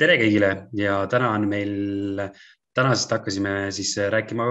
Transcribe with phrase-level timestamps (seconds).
[0.00, 2.22] tere kõigile ja täna on meil,
[2.74, 4.46] tänasest hakkasime siis rääkima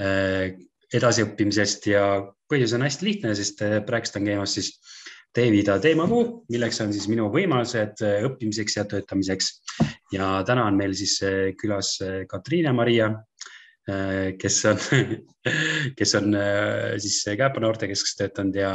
[0.00, 0.54] äh,
[0.94, 2.04] edasiõppimisest ja
[2.50, 4.74] põhjus on hästi lihtne, sest äh, praegust on käimas siis
[5.34, 9.50] Davida teemakuu, milleks on siis minu võimalused äh, õppimiseks ja töötamiseks.
[10.14, 11.18] ja täna on meil siis
[11.58, 11.96] külas
[12.30, 13.08] Katriine Maria,
[14.38, 14.78] kes on,
[15.98, 16.36] kes on
[17.02, 18.70] siis Kääpa noortekeskuses töötanud ja,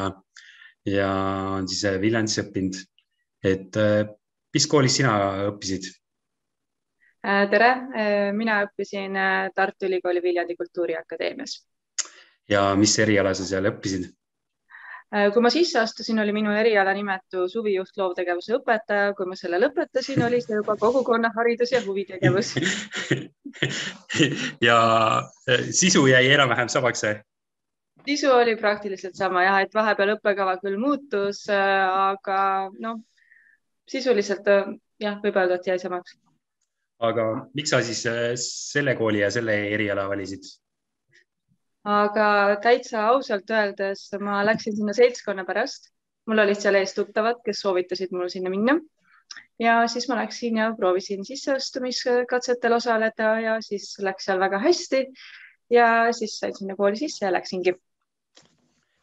[0.86, 1.10] ja
[1.56, 2.84] on siis Viljandis õppinud.
[3.48, 3.80] et
[4.54, 5.16] mis koolis sina
[5.50, 5.90] õppisid?
[7.20, 11.66] Äh, tere, äh, mina õppisin äh, Tartu Ülikooli Viljandi Kultuuriakadeemias.
[12.50, 14.10] ja mis eriala sa seal õppisid?
[15.10, 20.22] kui ma sisse astusin, oli minu eriala nimetus huvijuht loovtegevuse õpetaja, kui ma selle lõpetasin,
[20.22, 22.52] oli see juba kogukonnaharidus ja huvitegevus
[24.68, 24.78] ja
[25.74, 27.02] sisu jäi enam-vähem samaks
[28.06, 33.02] sisu oli praktiliselt sama jah, et vahepeal õppekava küll muutus, aga noh,
[33.92, 36.18] sisuliselt äh, jah, võib öelda, et jäi samaks.
[37.00, 40.46] aga miks sa siis äh, selle kooli ja selle eriala valisid?
[41.90, 45.92] aga täitsa ausalt öeldes ma läksin sinna seltskonna pärast,
[46.28, 48.80] mul olid seal ees tuttavad, kes soovitasid mul sinna minna
[49.60, 55.06] ja siis ma läksin ja proovisin sisseastumiskatsetel osaleda ja siis läks seal väga hästi.
[55.70, 57.74] ja siis sain sinna kooli sisse ja läksingi.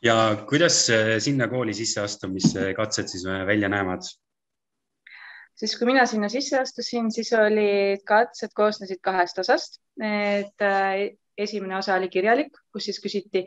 [0.03, 4.03] ja kuidas äh, sinna kooli sisseastumiskatsed siis välja näevad?
[5.57, 9.81] Siis kui mina sinna sisse astusin, siis olid katsed koosnesid kahest osast.
[10.01, 13.45] et äh, esimene osa oli kirjalik, kus siis küsiti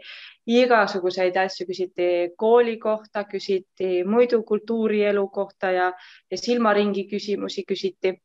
[0.50, 5.92] igasuguseid asju, küsiti kooli kohta, küsiti muidu kultuurielu kohta ja,
[6.32, 8.16] ja silmaringi küsimusi küsiti.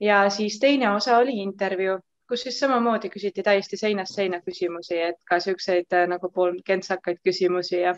[0.00, 5.20] ja siis teine osa oli intervjuu, kus siis samamoodi küsiti täiesti seinast seina küsimusi, et
[5.28, 7.94] ka siukseid äh, nagu pool kentsakaid küsimusi ja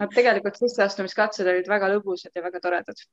[0.00, 3.06] nad tegelikult sisseastumiskatsed olid väga lõbusad ja väga toredad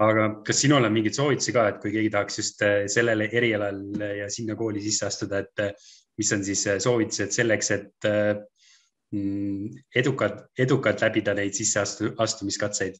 [0.00, 3.82] aga kas sinul on mingeid soovitusi ka, et kui keegi tahaks just äh, sellele erialal
[4.22, 5.72] ja sinna kooli sisse astuda, et äh,
[6.18, 8.08] mis on siis äh, soovitused selleks, et
[9.12, 9.68] mm,
[10.02, 12.96] edukalt, edukalt läbida neid sisseastumiskatseid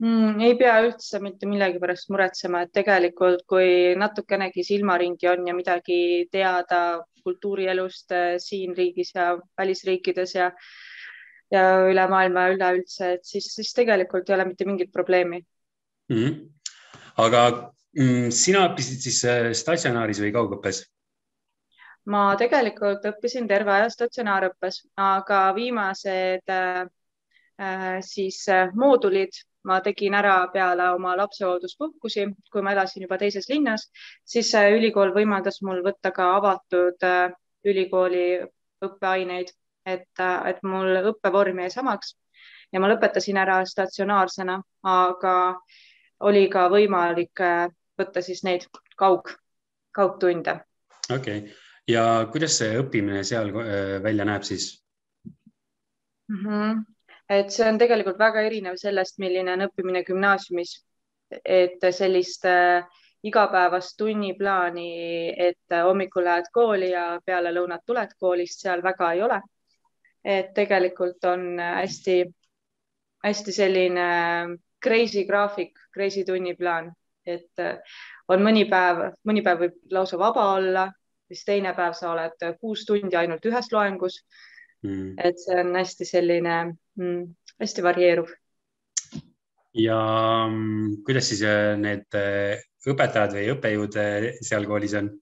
[0.00, 0.40] mm,?
[0.48, 6.00] ei pea üldse mitte millegi pärast muretsema, et tegelikult, kui natukenegi silmaringi on ja midagi
[6.32, 10.50] teada kultuurielust siin riigis ja välisriikides ja
[11.52, 15.40] ja üle maailma üleüldse, et siis, siis tegelikult ei ole mitte mingit probleemi
[16.08, 16.16] mm.
[16.16, 16.34] -hmm.
[17.26, 17.44] aga
[17.98, 20.84] mm, sina õppisid siis äh, statsionaaris või kaugõppes?
[22.06, 26.84] ma tegelikult õppisin terve aja statsionaarõppes, aga viimased äh,
[27.60, 29.32] äh siis äh, moodulid
[29.64, 33.88] ma tegin ära peale oma lapsehoolduspuhkusi, kui ma elasin juba teises linnas,
[34.24, 37.06] siis ülikool võimaldas mul võtta ka avatud
[37.64, 38.26] ülikooli
[38.84, 39.54] õppeaineid
[39.86, 42.14] et, et mul õppevorm jäi samaks
[42.74, 44.58] ja ma lõpetasin ära statsionaarsena,
[44.90, 45.34] aga
[46.26, 47.68] oli ka võimalik äh,
[47.98, 48.66] võtta siis neid
[48.98, 49.30] kaug,
[49.94, 50.58] kaugtunde.
[51.10, 54.70] okei okay., ja kuidas see õppimine seal äh, välja näeb siis
[55.28, 56.42] mm?
[56.42, 56.82] -hmm.
[57.28, 60.76] et see on tegelikult väga erinev sellest, milline on õppimine gümnaasiumis.
[61.44, 62.84] et sellist äh,
[63.24, 69.40] igapäevast tunniplaani, et hommikul lähed kooli ja peale lõunat tuled koolist, seal väga ei ole
[70.24, 74.08] et tegelikult on hästi-hästi selline
[74.84, 76.92] crazy graafik, crazy tunniplaan,
[77.26, 77.78] et äh,
[78.28, 80.88] on mõni päev, mõni päev võib lausa vaba olla,
[81.28, 84.20] siis teine päev sa oled kuus tundi ainult ühes loengus
[84.84, 85.14] mm..
[85.18, 86.56] et see on hästi selline
[87.00, 87.22] mm,
[87.60, 88.32] hästi varieeruv.
[89.80, 89.98] ja
[90.50, 94.00] mm, kuidas siis äh, need äh, õpetajad või õppejõud
[94.44, 95.12] seal koolis on?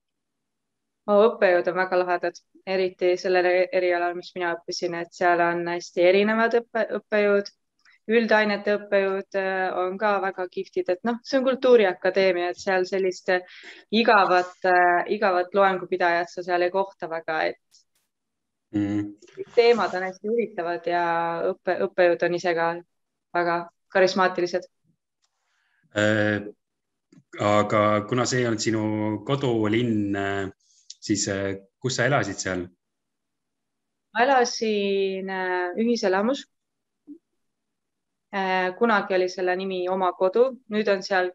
[1.10, 6.60] Õppejõud on väga lahedad, eriti sellel erialal, mis mina õppisin, et seal on hästi erinevad
[6.62, 7.50] õppe, õppejõud.
[8.12, 13.30] üldainete õppejõud äh, on ka väga kihvtid, et noh, see on Kultuuriakadeemia, et seal sellist
[13.94, 17.84] igavat, äh, igavat loengupidajat sa seal ei kohta väga, et
[18.74, 19.12] mm.
[19.54, 21.04] teemad on hästi huvitavad ja
[21.52, 22.72] õppe, õppejõud on ise ka
[23.38, 23.58] väga
[23.92, 24.66] karismaatilised
[25.96, 26.50] äh,.
[27.38, 28.82] aga kuna see on sinu
[29.26, 30.50] kodulinn äh,
[31.02, 32.64] siis äh, kus sa elasid seal?
[34.12, 36.44] ma elasin äh, ühiselamus.
[38.32, 41.30] Äh, kunagi oli selle nimi Oma kodu, nüüd on seal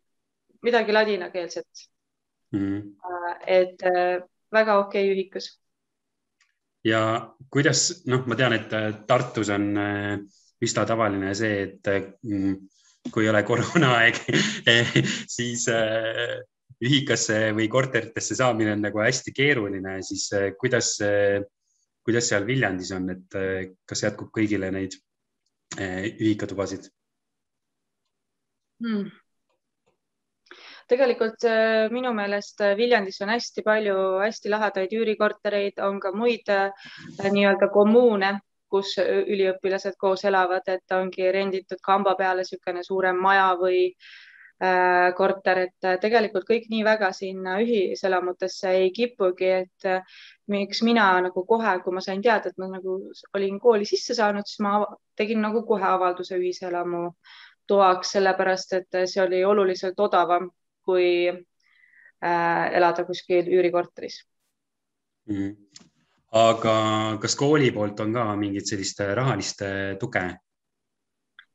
[0.65, 1.83] midagi ladinakeelset
[2.51, 2.59] mm.
[2.59, 3.35] -hmm.
[3.45, 3.83] et
[4.51, 5.51] väga okei okay ühikus.
[6.83, 8.73] ja kuidas, noh, ma tean, et
[9.07, 9.77] Tartus on
[10.61, 11.89] üsna tavaline see, et
[12.23, 12.55] mm,
[13.13, 14.15] kui ei ole koroonaaeg
[15.37, 15.67] siis
[16.83, 20.95] ühikasse või korteritesse saamine on nagu hästi keeruline, siis eh, kuidas,
[22.05, 24.97] kuidas seal Viljandis on, et eh, kas jätkub kõigile neid
[25.79, 26.91] eh, ühikatubasid
[28.83, 29.07] hmm.?
[30.87, 31.43] tegelikult
[31.91, 38.29] minu meelest Viljandis on hästi palju hästi lahedaid üürikortereid, on ka muid nii-öelda kommuune,
[38.71, 43.89] kus üliõpilased koos elavad, et ongi renditud kamba peale niisugune suurem maja või
[45.17, 49.89] korter, et tegelikult kõik nii väga sinna ühiselamutesse ei kipugi, et
[50.49, 52.95] miks mina nagu kohe, kui ma sain teada, et ma nagu
[53.37, 54.79] olin kooli sisse saanud, siis ma
[55.17, 57.11] tegin nagu kohe avalduse ühiselamu
[57.67, 60.49] toaks, sellepärast et see oli oluliselt odavam
[60.87, 64.23] kui äh, elada kuskil üürikorteris
[65.27, 65.35] mm.
[65.35, 65.55] -hmm.
[66.31, 66.75] aga
[67.21, 69.61] kas kooli poolt on ka mingit sellist rahalist
[69.99, 70.25] tuge?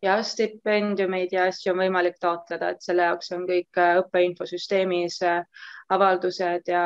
[0.02, 5.64] Ja stipendiumeid ja asju on võimalik taotleda, et selle jaoks on kõik äh, õppeinfosüsteemis äh,
[5.94, 6.84] avaldused ja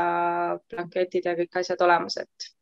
[0.70, 2.52] blanketid ja kõik asjad olemas, et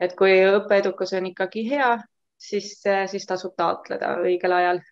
[0.00, 1.94] et kui õppeedukus on ikkagi hea,
[2.36, 4.82] siis, siis tasub taotleda õigel ajal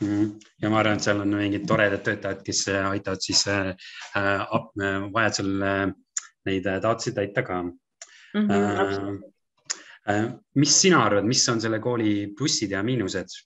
[0.00, 0.38] Mhm.
[0.62, 3.74] ja ma arvan, et seal on mingid toredad töötajad, kes äh, aitavad siis äh,
[4.16, 4.40] äh,
[5.12, 5.84] vajadusel äh,
[6.48, 8.48] neid äh, taotlusi täita ka mm.
[8.48, 9.22] -hmm,
[10.08, 13.36] äh, mis sina arvad, mis on selle kooli plussid ja miinused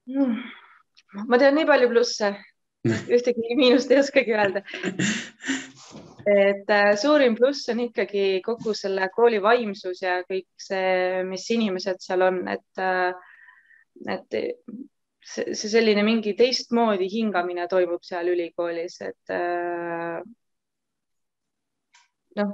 [1.27, 2.31] Ma tean nii palju plusse,
[3.15, 4.63] ühtegi miinust ei oskagi öelda.
[6.31, 12.01] Et äh, suurim pluss on ikkagi kogu selle kooli vaimsus ja kõik see, mis inimesed
[12.03, 13.09] seal on, et äh,
[14.09, 14.37] et
[15.21, 20.21] see, see selline mingi teistmoodi hingamine toimub seal ülikoolis, et äh,
[22.39, 22.53] noh,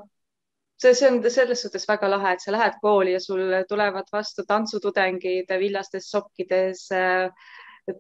[0.81, 4.45] see, see on selles suhtes väga lahe, et sa lähed kooli ja sul tulevad vastu
[4.47, 7.29] tantsutudengid villastes sokkides, äh,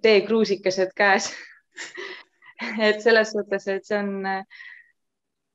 [0.01, 1.31] teekruusikesed käes
[2.89, 4.11] et selles suhtes, et see on,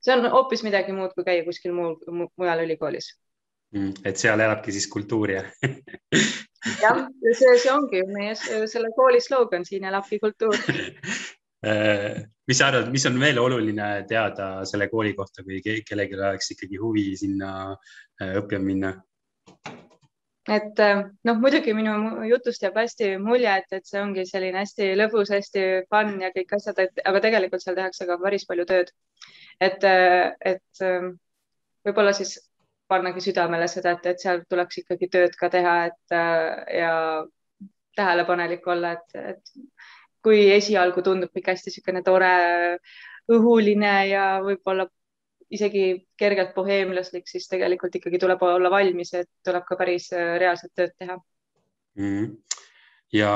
[0.03, 1.99] see on hoopis midagi muud, kui käia kuskil muul,
[2.39, 3.13] mujal ülikoolis
[3.75, 3.93] mm,.
[4.05, 5.45] et seal elabki siis kultuur ja
[6.85, 10.59] jah, see, see ongi meie selle kooli slogan, siin elabki kultuur
[11.63, 16.81] mis sa arvad, mis on veel oluline teada selle kooli kohta, kui kellelgi oleks ikkagi
[16.83, 18.93] huvi sinna äh, õppima minna?
[20.51, 24.89] et äh, noh, muidugi minu jutust jääb hästi mulje, et, et see ongi selline hästi
[24.99, 28.91] lõbus, hästi fun ja kõik asjad, et aga tegelikult seal tehakse ka päris palju tööd.
[29.63, 30.83] et, et
[31.87, 32.41] võib-olla siis
[32.91, 36.95] pannagi südamele seda, et, et seal tuleks ikkagi tööd ka teha, et äh, ja
[37.97, 39.55] tähelepanelik olla, et, et
[40.23, 42.33] kui esialgu tundub kõik hästi niisugune tore,
[43.33, 44.87] õhuline ja võib-olla
[45.53, 45.85] isegi
[46.19, 50.95] kergelt boheemlaslik, siis tegelikult ikkagi tuleb olla valmis, et tuleb ka päris äh, reaalset tööd
[50.99, 51.19] teha
[52.01, 52.31] mm..
[53.13, 53.33] ja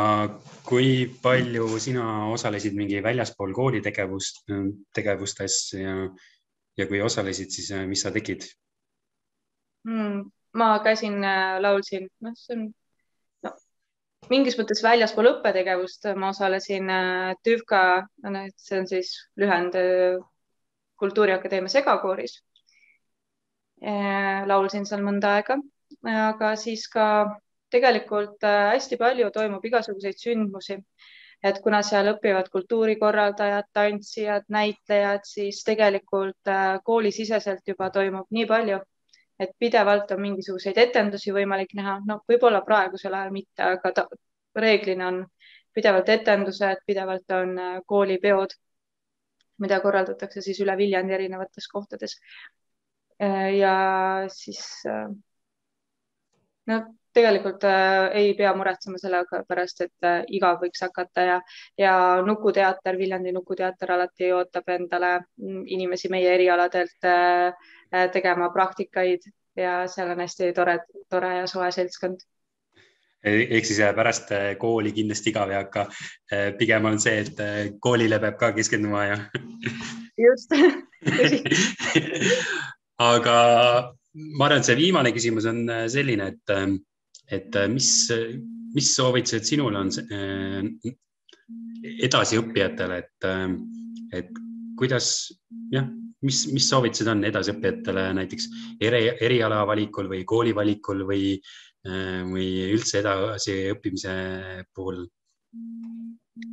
[0.66, 4.46] kui palju sina osalesid mingi väljaspool kooli tegevust,
[4.96, 5.98] tegevustes ja,
[6.80, 8.48] ja kui osalesid, siis äh, mis sa tegid?
[9.84, 10.24] mm,?
[10.56, 12.66] ma käisin, äh, laulsin, noh, see on
[14.30, 17.82] mingis mõttes väljaspool õppetegevust, ma osalesin äh, TÜVKA,
[18.56, 20.18] see on siis lühend äh,
[20.96, 22.38] Kultuuriakadeemia segakooris.
[24.48, 25.58] laulsin seal mõnda aega,
[26.08, 27.36] aga siis ka
[27.68, 30.78] tegelikult hästi palju toimub igasuguseid sündmusi
[31.44, 36.48] et kuna seal õpivad kultuurikorraldajad, tantsijad, näitlejad, siis tegelikult
[36.88, 38.80] koolisiseselt juba toimub nii palju
[39.40, 44.06] et pidevalt on mingisuguseid etendusi võimalik näha, no võib-olla praegusel ajal mitte, aga ta,
[44.56, 45.22] reeglina on
[45.76, 48.54] pidevalt etendused, pidevalt on äh, koolipeod,
[49.60, 52.16] mida korraldatakse siis üle Viljandi erinevates kohtades.
[53.22, 53.74] Äh, ja
[54.32, 55.08] siis äh,
[56.66, 56.80] no
[57.16, 61.38] tegelikult äh, ei pea muretsema selle pärast, et äh, igav võiks hakata ja,
[61.80, 61.94] ja
[62.26, 67.72] Nukuteater, Viljandi Nukuteater alati ootab endale mm, inimesi meie erialadelt äh,
[68.12, 72.24] tegema praktikaid ja seal on hästi tore, tore ja soe seltskond
[73.26, 75.86] ehk siis pärast kooli kindlasti igav ei hakka.
[76.58, 77.40] pigem on see, et
[77.82, 79.16] koolile peab ka keskenduma ja.
[80.20, 80.52] just
[83.12, 83.38] aga
[84.14, 86.54] ma arvan, et see viimane küsimus on selline, et
[87.28, 88.08] et äh, mis,
[88.74, 90.92] mis soovitused sinul on äh,
[92.06, 94.30] edasiõppijatele, et, äh, et
[94.78, 95.08] kuidas
[95.72, 95.88] jah,
[96.24, 98.48] mis, mis soovitused on edasiõppijatele näiteks
[98.80, 101.36] eri, eriala valikul või kooli valikul või,
[102.32, 104.16] või üldse edasiõppimise
[104.74, 105.06] puhul?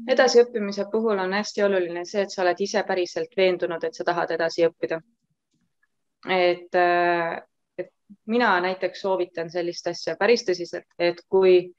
[0.08, 4.32] edasiõppimise puhul on hästi oluline see, et sa oled ise päriselt veendunud, et sa tahad
[4.32, 5.02] edasi õppida.
[6.32, 6.80] et
[8.26, 11.74] mina näiteks soovitan sellist asja päris tõsiselt, et kui,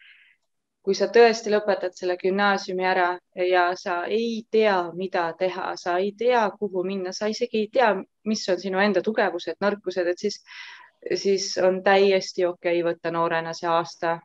[0.85, 3.09] kui sa tõesti lõpetad selle gümnaasiumi ära
[3.49, 7.91] ja sa ei tea, mida teha, sa ei tea, kuhu minna, sa isegi ei tea,
[8.29, 10.43] mis on sinu enda tugevused, nõrkused, et siis,
[11.25, 14.19] siis on täiesti okei okay võtta noorena see aasta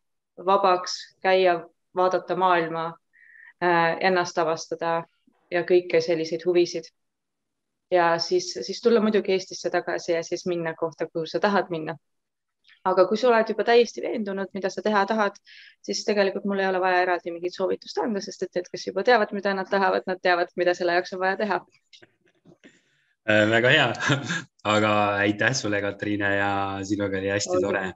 [0.46, 1.62] vabaks, käia,
[1.96, 5.04] vaadata maailma äh, ennast avastada
[5.52, 6.92] ja kõiki selliseid huvisid.
[7.92, 11.96] ja siis, siis tulla muidugi Eestisse tagasi ja siis minna kohta, kuhu sa tahad minna
[12.92, 15.40] aga kui sa oled juba täiesti veendunud, mida sa teha tahad,
[15.86, 19.06] siis tegelikult mul ei ole vaja eraldi mingit soovitust anda, sest et need, kes juba
[19.08, 21.62] teavad, mida nad tahavad, nad teavad, mida selle jaoks on vaja teha.
[23.30, 23.90] Äh, väga hea,
[24.76, 24.94] aga
[25.24, 26.54] aitäh sulle, Katriine ja
[26.84, 27.90] sinuga oli hästi tore